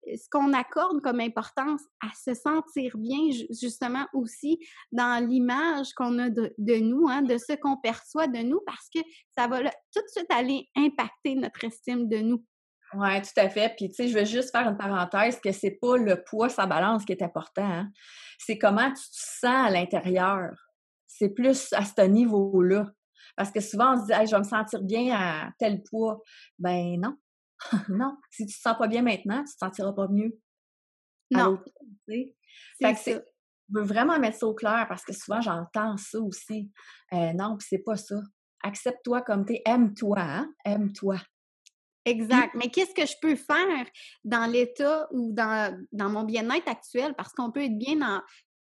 [0.06, 4.58] ce qu'on accorde comme importance à se sentir bien ju- justement aussi
[4.92, 9.00] dans l'image qu'on a de, nous, hein, de ce qu'on perçoit de nous, parce que
[9.36, 12.44] ça va tout de suite aller impacter notre estime de nous.
[12.94, 13.74] Oui, tout à fait.
[13.76, 16.64] Puis, tu sais, je veux juste faire une parenthèse que c'est pas le poids, sa
[16.64, 17.62] balance qui est important.
[17.64, 17.90] hein.
[18.38, 20.52] C'est comment tu te sens à l'intérieur.
[21.18, 22.92] C'est plus à ce niveau-là.
[23.36, 26.22] Parce que souvent, on se dit, je vais me sentir bien à tel poids.
[26.58, 27.16] Ben non.
[27.88, 28.16] non.
[28.30, 30.38] Si tu te sens pas bien maintenant, tu te sentiras pas mieux.
[31.30, 31.58] Non.
[32.06, 36.20] Fait que c'est, je veux vraiment mettre ça au clair parce que souvent j'entends ça
[36.20, 36.70] aussi.
[37.12, 38.16] Euh, non, puis c'est pas ça.
[38.62, 40.52] Accepte-toi comme tu es, aime-toi, hein?
[40.64, 41.16] Aime-toi.
[42.04, 42.54] Exact.
[42.54, 43.86] Mais qu'est-ce que je peux faire
[44.24, 47.14] dans l'état ou dans, dans mon bien-être actuel?
[47.14, 48.22] Parce qu'on peut être bien dans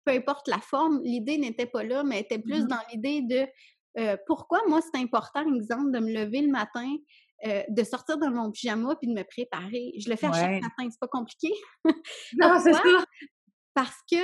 [0.09, 1.01] peu importe la forme.
[1.03, 3.47] L'idée n'était pas là, mais était plus mmh dans l'idée de
[3.99, 6.97] euh, pourquoi moi c'est important, exemple, de me lever le matin,
[7.47, 9.93] euh, de sortir de mon pyjama puis de me préparer?
[9.99, 11.53] Je le fais à chaque matin, c'est pas compliqué.
[12.41, 12.83] non, c'est ça.
[13.75, 14.17] Parce que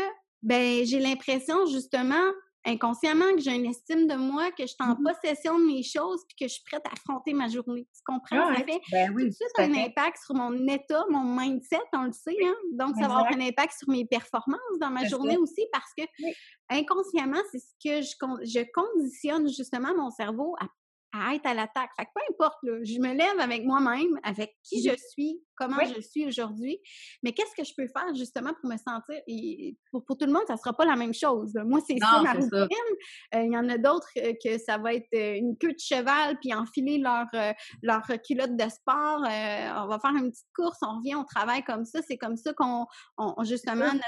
[0.42, 2.24] ben j'ai l'impression justement
[2.66, 5.83] inconsciemment que j'ai une estime de moi, que je suis en mmh possession de mes
[5.83, 7.87] choses, puis que je suis prête à affronter ma journée.
[7.94, 8.55] Tu comprends?
[8.55, 12.12] ça fait ben tout de suite un impact sur mon état, mon mindset, on le
[12.12, 12.37] sait.
[12.42, 12.55] Hein?
[12.72, 16.05] Donc, ça va avoir un impact sur mes performances dans ma journée aussi parce que
[16.70, 20.66] inconsciemment, c'est ce que je, je conditionne justement mon cerveau à
[21.14, 21.90] à être à l'attaque.
[21.96, 25.79] Fait que peu importe, là, je me lève avec moi-même, avec qui je suis, comment
[25.85, 26.81] je suis aujourd'hui,
[27.22, 30.42] mais qu'est-ce que je peux faire justement pour me sentir, et pour, tout le monde,
[30.48, 31.55] ça sera pas la même chose.
[31.64, 32.68] Moi, c'est ça ma routine.
[33.35, 35.79] Euh, il y en a d'autres euh, que ça va être euh, une queue de
[35.79, 37.27] cheval, puis enfiler leur,
[37.83, 41.85] leur culotte de sport, on va faire une petite course, on revient, on travaille comme
[41.85, 42.87] ça, c'est comme ça qu'on,
[43.44, 44.05] justement, notre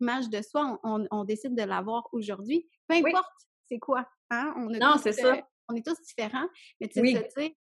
[0.00, 2.66] image de soi, on, décide de l'avoir aujourd'hui.
[2.88, 3.26] Peu importe
[3.68, 4.06] c'est quoi.
[4.30, 4.54] Hein?
[4.56, 6.48] On non, c'est ça on est tous différents,
[6.80, 7.56] mais tu sais,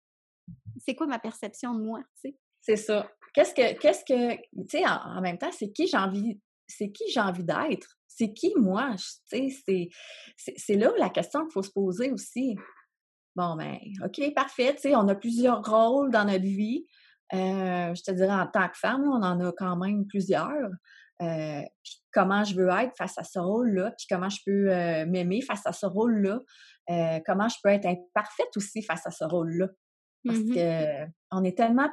[0.78, 2.38] c'est quoi ma perception de moi, tu sais?
[2.62, 3.10] C'est ça.
[3.34, 7.04] Qu'est-ce que, qu'est-ce que, tu sais, en, même temps, c'est qui j'ai envie, c'est qui
[7.12, 7.98] j'ai envie d'être?
[8.08, 8.96] C'est qui moi?
[9.30, 9.90] Tu sais,
[10.38, 12.56] c'est là la question qu'il faut se poser aussi.
[13.36, 14.74] Bon, ben, OK, parfait.
[14.76, 16.86] Tu sais, on a plusieurs rôles dans notre vie.
[17.34, 20.70] Euh, je te dirais, en tant que femme, on en a quand même plusieurs.
[21.22, 21.62] Euh,
[22.12, 25.66] comment je veux être face à ce rôle-là, puis comment je peux euh, m'aimer face
[25.66, 26.40] à ce rôle-là,
[26.90, 29.68] euh, comment je peux être imparfaite aussi face à ce rôle-là.
[30.26, 31.90] Parce qu'on que on est tellement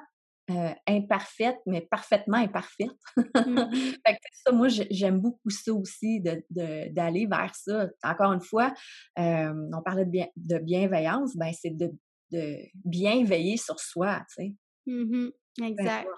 [0.86, 2.90] imparfaite, mais parfaitement imparfaite.
[3.16, 3.22] Mmh
[4.06, 7.88] fait que ça, moi, j'aime beaucoup ça aussi, d'aller vers ça.
[8.02, 8.72] Encore une fois,
[9.16, 11.90] on parlait de, bien, de bienveillance, ben c'est de,
[12.32, 14.54] de bien veiller sur soi, tu sais.
[14.86, 15.28] Mmh
[15.62, 16.08] exact.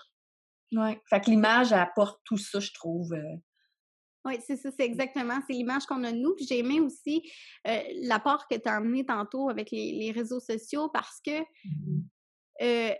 [0.73, 1.01] Ouais.
[1.09, 3.13] Fait que l'image apporte tout ça, je trouve.
[3.13, 3.37] Euh.
[4.27, 6.35] Oui, c'est ça, c'est exactement, c'est l'image qu'on a de nous.
[6.35, 7.31] Puis j'ai aimé aussi
[7.67, 12.05] euh, l'apport que tu as amené tantôt avec les, réseaux sociaux parce que mmh
[12.63, 12.93] euh,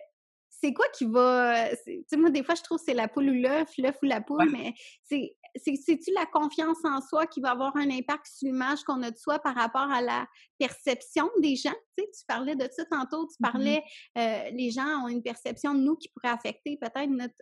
[0.51, 1.69] c'est quoi qui va.
[1.87, 4.07] Tu sais, moi, des fois, je trouve que c'est la poule ou l'œuf, l'œuf ou
[4.07, 5.37] la poule, mais c'est.
[5.57, 9.17] C'est-tu la confiance en soi qui va avoir un impact sur l'image qu'on a de
[9.17, 10.27] soi par rapport à la
[10.59, 11.71] perception des gens?
[11.97, 13.85] Tu sais, tu parlais de ça tantôt, tu mmh parlais,
[14.17, 17.41] les gens ont une perception de nous qui pourrait affecter peut-être notre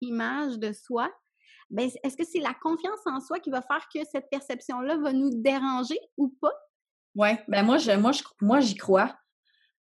[0.00, 1.08] image de soi,
[1.72, 5.12] ben, est-ce que c'est la confiance en soi qui va faire que cette perception-là va
[5.12, 6.52] nous déranger ou pas?
[7.14, 9.16] Oui, ben moi, je, moi, je, moi, j'y crois.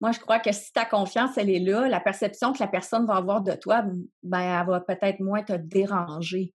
[0.01, 3.07] Moi, je crois que si ta confiance, elle est là, la perception que la personne
[3.07, 3.85] va avoir de toi,
[4.23, 6.55] ben, elle va peut-être moins te déranger.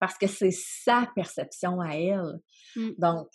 [0.00, 2.38] Parce que c'est sa perception à elle.
[2.76, 2.90] Mmh.
[2.98, 3.28] Donc,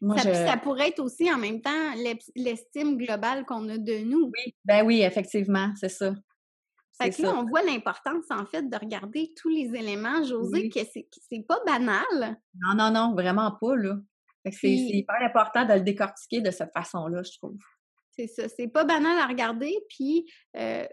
[0.00, 1.94] moi, ça, ça, pourrait être aussi en même temps
[2.34, 4.24] l'estime globale qu'on a de nous.
[4.24, 6.14] Oui, ben oui, effectivement, c'est ça.
[7.00, 10.22] Fait que là, on voit l'importance, en fait, de regarder tous les éléments.
[10.22, 12.38] José, que c'est pas banal.
[12.54, 13.96] Non, non, non, vraiment pas, là.
[14.50, 17.58] c'est hyper important de le décortiquer de cette façon-là, je trouve.
[18.10, 18.48] C'est ça.
[18.48, 20.86] C'est pas banal à regarder, puis euh,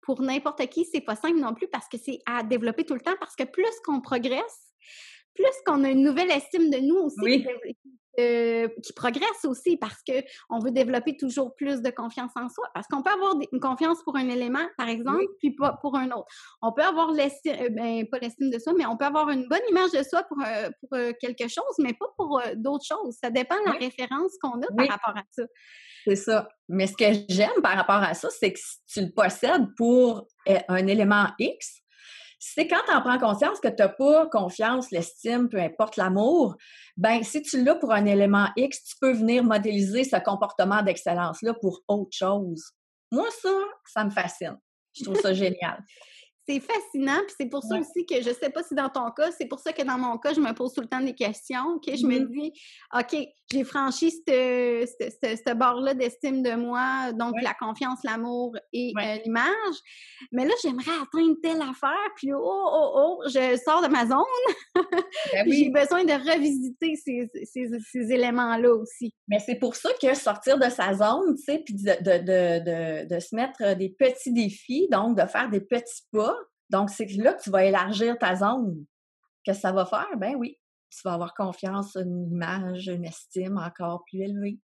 [0.00, 3.00] pour n'importe qui, c'est pas simple non plus parce que c'est à développer tout le
[3.00, 4.72] temps, parce que plus qu'on progresse,
[5.34, 7.46] plus qu'on a une nouvelle estime de nous aussi
[8.18, 10.12] euh, qui progresse aussi parce que
[10.50, 12.68] on veut développer toujours plus de confiance en soi.
[12.74, 16.10] Parce qu'on peut avoir une confiance pour un élément, par exemple, puis pas pour un
[16.10, 16.26] autre.
[16.62, 19.48] On peut avoir l'estime, euh, ben, pas l'estime de soi, mais on peut avoir une
[19.48, 23.16] bonne image de soi pour, euh, pour quelque chose, mais pas pour d'autres choses.
[23.22, 25.42] Ça dépend de la référence qu'on a par rapport à ça.
[26.06, 26.48] C'est ça.
[26.68, 30.26] Mais ce que j'aime par rapport à ça, c'est que si tu le possèdes pour
[30.46, 31.83] un élément X,
[32.38, 36.56] c'est quand tu en prends conscience que tu n'as pas confiance, l'estime, peu importe l'amour,
[36.96, 41.54] ben si tu l'as pour un élément X, tu peux venir modéliser ce comportement d'excellence-là
[41.60, 42.72] pour autre chose.
[43.10, 43.54] Moi, ça,
[43.86, 44.58] ça me fascine.
[44.96, 45.82] Je trouve ça génial
[46.46, 49.30] c'est fascinant, puis c'est pour ça aussi que je sais pas si dans ton cas,
[49.32, 51.78] c'est pour ça que dans mon cas, je me pose tout le temps des questions,
[51.78, 52.52] que je me mmh dis,
[52.98, 53.16] OK,
[53.50, 59.76] j'ai franchi ce barre-là d'estime de moi, donc la confiance, l'amour et euh, l'image,
[60.32, 64.74] mais là, j'aimerais atteindre telle affaire, puis oh, oh, oh, je sors de ma zone,
[65.32, 69.14] ben j'ai besoin de revisiter ces, ces, éléments-là aussi.
[69.28, 73.14] Mais c'est pour ça que sortir de sa zone, tu sais, puis de, de, de,
[73.14, 76.33] de se mettre des petits défis, donc de faire des petits pas,
[76.70, 78.84] donc, c'est là que tu vas élargir ta zone.
[79.42, 80.16] Qu'est-ce que ça va faire?
[80.16, 80.58] Ben oui,
[80.90, 84.58] tu vas avoir confiance, une image, une estime encore plus élevée.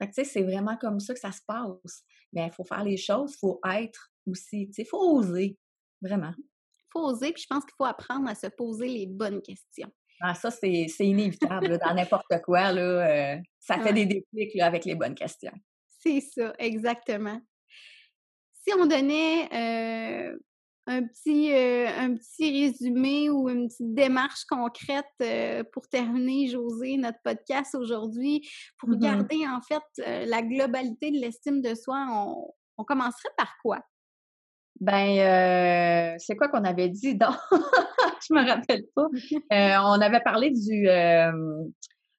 [0.00, 2.02] Fait que, tu sais, c'est vraiment comme ça que ça se passe.
[2.32, 5.58] Mais il faut faire les choses, il faut être aussi, tu sais, il faut oser,
[6.00, 6.34] vraiment.
[6.38, 9.90] Il faut oser, puis je pense qu'il faut apprendre à se poser les bonnes questions.
[10.20, 14.94] Ah, ça, c'est inévitable, dans n'importe quoi, là, euh, ça fait des déclics avec les
[14.94, 15.52] bonnes questions.
[15.86, 17.40] C'est ça, exactement.
[18.52, 20.38] Si on donnait euh,
[20.86, 26.96] un petit, euh, un petit résumé ou une petite démarche concrète euh, pour terminer, José,
[26.96, 32.04] notre podcast aujourd'hui, pour mmh garder en fait euh, la globalité de l'estime de soi,
[32.10, 33.80] on, on, commencerait par quoi?
[34.80, 37.14] Ben, c'est quoi qu'on avait dit?
[37.14, 37.36] Donc,
[38.28, 39.06] je me rappelle pas.
[39.84, 40.86] on avait parlé du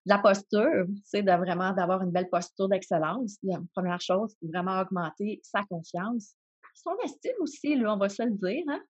[0.06, 3.38] de la posture, tu sais, de vraiment d'avoir une belle posture d'excellence.
[3.44, 6.36] La première chose, vraiment augmenter sa confiance
[6.74, 8.64] son estime aussi, là, on va se le dire.
[8.68, 8.82] Hein?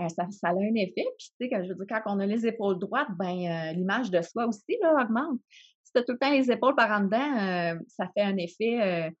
[0.00, 1.06] Euh, ça, ça, a un effet.
[1.18, 4.10] Puis, tu sais, je veux dire, quand on a les épaules droites, ben euh, l'image
[4.10, 5.40] de soi aussi là, augmente.
[5.82, 8.36] Si tu as tout le temps les épaules par en dedans, euh, ça fait un
[8.36, 9.12] effet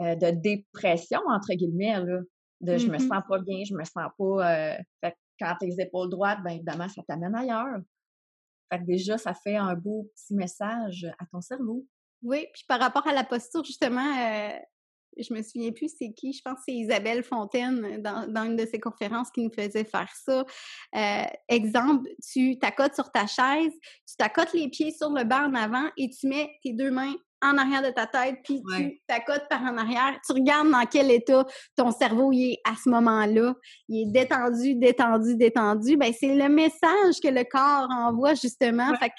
[0.00, 2.20] de dépression, entre guillemets, là,
[2.60, 3.08] de je me mm-hmm.
[3.08, 4.76] sens pas bien, je me sens pas.
[5.00, 7.78] fait quand tes épaules droites, ben évidemment, ça t'amène ailleurs.
[8.70, 11.84] Fait que déjà, ça fait un beau petit message à ton cerveau.
[12.22, 14.14] Oui, puis par rapport à la posture, justement,
[15.18, 18.56] je me souviens plus c'est qui, je pense que c'est Isabelle Fontaine euh, dans, une
[18.56, 20.44] de ses conférences qui nous faisait faire ça.
[20.96, 23.72] Euh, exemple, tu t'accotes sur ta chaise,
[24.06, 27.14] tu t'accotes les pieds sur le banc en avant et tu mets tes deux mains
[27.42, 30.16] en arrière de ta tête, puis tu t'accotes par en arrière.
[30.24, 31.44] Tu regardes dans quel état
[31.76, 33.54] ton cerveau est à ce moment-là.
[33.88, 35.96] Il est détendu, détendu, détendu.
[35.96, 38.94] Ben, c'est le message que le corps envoie, justement.
[38.96, 39.10] Fait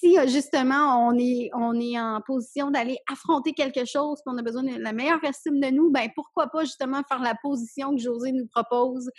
[0.00, 4.42] si euh, justement on est, on est en position d'aller affronter quelque chose, qu'on a
[4.42, 8.00] besoin de la meilleure estime de nous, ben pourquoi pas justement faire la position que
[8.00, 9.10] José nous propose,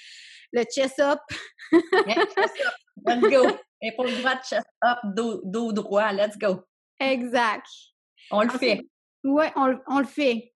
[0.52, 1.20] le chest up.
[1.72, 3.48] Let's go.
[3.82, 6.62] Épaule droite, chest up, dos, droit, let's go.
[7.00, 7.68] Exact.
[8.32, 8.82] On le fait.
[9.24, 10.54] Oui, on, on le fait.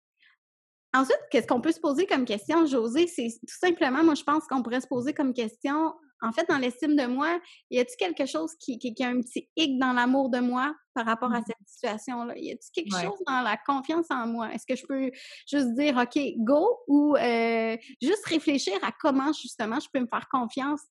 [0.94, 3.06] Ensuite, qu'est-ce qu'on peut se poser comme question, José?
[3.06, 6.58] C'est tout simplement, moi, je pense qu'on pourrait se poser comme question, en fait, dans
[6.58, 10.30] l'estime de moi, y a-t-il quelque chose qui, qui, a un petit hic dans l'amour
[10.30, 12.34] de moi par rapport à mmh cette situation-là?
[12.36, 14.52] Y a-t-il quelque chose dans la confiance en moi?
[14.54, 15.10] Est-ce que je peux
[15.50, 20.28] juste dire, OK, go, ou euh, juste réfléchir à comment, justement, je peux me faire
[20.30, 20.82] confiance?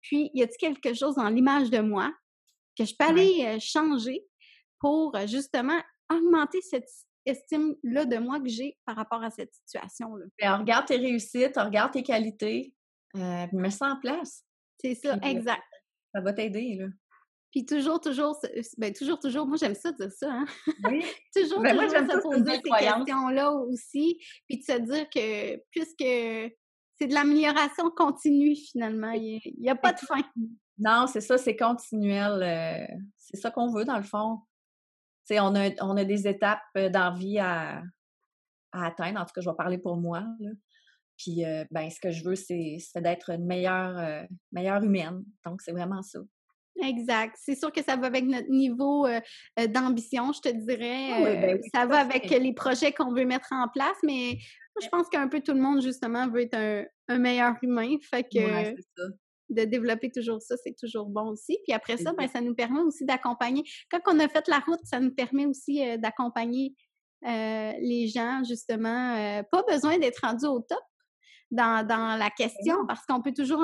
[0.00, 2.10] Puis, y a-t-il quelque chose dans l'image de moi
[2.76, 4.24] que je peux aller euh, changer
[4.80, 5.78] pour, euh, justement,
[6.10, 6.88] augmenter cette
[7.26, 10.56] estime-là de moi que j'ai par rapport à cette situation-là?
[10.58, 12.72] Regarde tes réussites, regarde tes qualités,
[13.16, 14.44] euh, mets ça en place.
[14.80, 15.62] C'est ça, exact.
[16.14, 16.86] Ça va t'aider, là.
[17.50, 18.38] Puis toujours, toujours,
[18.76, 20.44] ben toujours, toujours, moi j'aime ça dire ça, hein?
[20.84, 21.02] Oui.
[21.34, 26.54] toujours, ben, toujours se poser ces questions-là aussi, puis de se dire que puisque
[26.98, 30.20] c'est de l'amélioration continue finalement, il n'y a, pas de fin.
[30.78, 32.42] Non, c'est ça, c'est continuel.
[32.42, 34.40] Euh, c'est ça qu'on veut dans le fond.
[35.24, 37.82] sais, on a, on a des étapes euh, d'envie à,
[38.72, 39.20] à atteindre.
[39.20, 40.24] En tout cas, je vais parler pour moi.
[40.40, 40.50] Là.
[41.18, 45.24] Puis, ben, ce que je veux, c'est d'être une meilleure, meilleure humaine.
[45.44, 46.20] Donc, c'est vraiment ça.
[46.80, 47.36] Exact.
[47.38, 49.06] C'est sûr que ça va avec notre niveau
[49.68, 51.10] d'ambition, je te dirais.
[51.12, 54.38] Ah ben ça va avec les projets qu'on veut mettre en place, mais
[54.80, 57.96] je pense qu'un peu tout le monde, justement, veut être un, meilleur humain.
[58.02, 58.74] Fait que
[59.50, 61.58] de développer toujours ça, c'est toujours bon aussi.
[61.64, 63.62] Puis après ça, ben, ça nous permet aussi d'accompagner.
[63.90, 66.74] Quand on a fait la route, ça nous permet aussi d'accompagner
[67.22, 69.42] les gens, justement.
[69.50, 70.78] pas besoin d'être rendu au top,
[71.50, 73.62] dans, dans la question parce qu'on peut toujours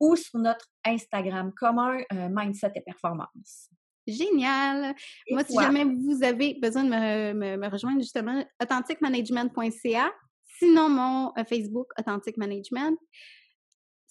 [0.00, 3.68] ou sur notre Instagram commun euh, Mindset et Performance.
[4.06, 4.94] Génial!
[5.30, 10.10] Moi, si jamais vous avez besoin de me, me rejoindre, justement, authentiquemanagement.ca.
[10.58, 12.96] Sinon, mon Facebook, Authentic Management.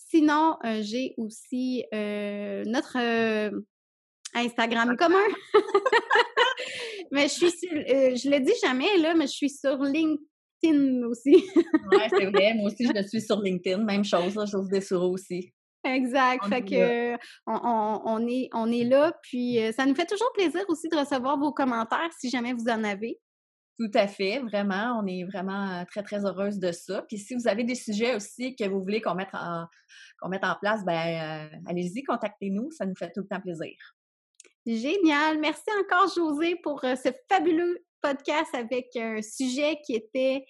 [0.08, 3.49] Sinon, euh, j'ai aussi euh, notre euh,
[4.36, 5.18] Instagram commun.
[7.12, 11.43] mais je suis sur, je le dis jamais, là, mais je suis sur LinkedIn aussi.
[11.56, 12.53] oui, c'est vrai.
[12.56, 13.84] Moi aussi, je suis sur LinkedIn.
[13.84, 15.51] Même chose, là, chose des sourds aussi.
[15.84, 16.45] Exact.
[16.49, 17.16] fait que
[17.47, 19.12] on, est, on est là.
[19.24, 22.84] Puis ça nous fait toujours plaisir aussi de recevoir vos commentaires si jamais vous en
[22.84, 23.20] avez.
[23.78, 25.01] Tout à fait, vraiment.
[25.01, 27.01] On est vraiment très, très heureuse de ça.
[27.03, 29.65] Puis si vous avez des sujets aussi que vous voulez qu'on mette en,
[30.19, 32.71] qu'on mette en place, ben allez-y, contactez-nous.
[32.71, 33.76] Ça nous fait tout le temps plaisir.
[34.65, 35.39] Génial.
[35.39, 40.45] Merci encore, José, pour ce fabuleux podcast avec un sujet qui était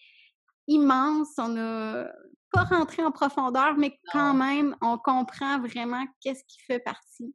[0.68, 1.30] immense.
[1.40, 2.12] On n'a
[2.52, 7.34] pas rentré en profondeur, mais quand même, on comprend vraiment qu'est-ce qui fait partie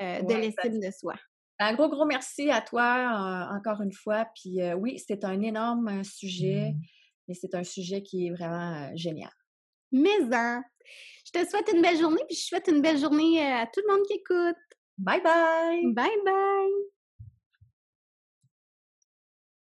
[0.00, 1.14] de l'estime de soi.
[1.58, 4.26] Un gros, gros merci à toi encore une fois.
[4.34, 6.80] Puis oui, c'est un énorme sujet, mmh.
[7.28, 9.30] mais c'est un sujet qui est vraiment génial.
[9.92, 10.62] Mais hein,
[11.24, 13.92] je te souhaite une belle journée, puis je souhaite une belle journée à tout le
[13.94, 14.56] monde qui écoute.
[14.98, 15.92] Bye bye!
[15.92, 16.93] Bye bye!